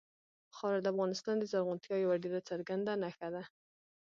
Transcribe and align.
خاوره 0.55 0.79
د 0.81 0.87
افغانستان 0.93 1.35
د 1.39 1.43
زرغونتیا 1.51 1.95
یوه 2.01 2.17
ډېره 2.23 2.39
څرګنده 2.49 2.93
نښه 3.03 3.29
ده. 3.35 3.43